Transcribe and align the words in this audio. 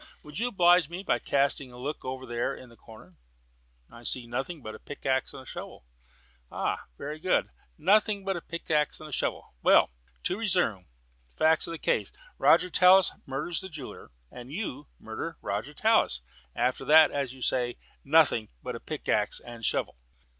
Would 0.23 0.39
you 0.39 0.47
oblige 0.47 0.89
me 0.89 1.03
by 1.03 1.19
casting 1.19 1.71
a 1.71 1.77
look 1.77 2.03
over 2.03 2.25
there 2.25 2.55
in 2.55 2.69
the 2.69 2.75
corner?" 2.75 3.17
"I 3.87 4.01
see 4.01 4.25
nothing 4.25 4.63
but 4.63 4.73
a 4.73 4.79
pickaxe 4.79 5.31
and 5.31 5.47
shovel." 5.47 5.85
"Ha! 6.49 6.87
very 6.97 7.19
good; 7.19 7.51
'nothing 7.77 8.25
but 8.25 8.35
a 8.35 8.41
pickaxe 8.41 8.99
and 8.99 9.13
shovel.' 9.13 9.53
Well, 9.61 9.91
to 10.23 10.39
resume: 10.39 10.87
facts 11.35 11.67
of 11.67 11.71
the 11.73 11.77
case 11.77 12.11
Roger 12.39 12.71
Tallis 12.71 13.11
murders 13.27 13.61
the 13.61 13.69
jeweller, 13.69 14.09
and 14.31 14.51
you 14.51 14.87
murder 14.99 15.37
Roger 15.39 15.71
Tallis; 15.75 16.23
after 16.55 16.83
that, 16.85 17.11
as 17.11 17.35
you 17.35 17.43
say, 17.43 17.77
'nothing 18.03 18.49
but 18.63 18.75
a 18.75 18.79
pickaxe 18.79 19.39
and 19.39 19.63
shovel.'" 19.63 19.99